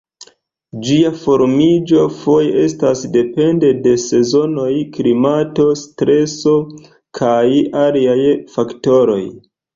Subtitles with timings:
[0.85, 6.57] Ĝia formiĝo foje estas dependa de sezonoj, klimato, streso,
[7.23, 7.45] kaj
[7.85, 8.19] aliaj
[8.57, 9.23] faktoroj.